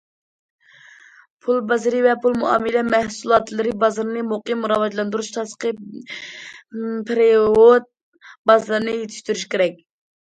[1.47, 5.75] پۇل بازىرى ۋە پۇل مۇئامىلە مەھسۇلاتلىرى بازىرىنى مۇقىم راۋاجلاندۇرۇش، تاشقى
[7.11, 7.87] پېرېۋوت
[8.53, 9.81] بازىرىنى يېتىشتۈرۈش كېرەك.